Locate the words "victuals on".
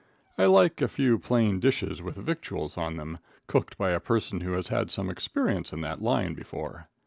2.15-2.97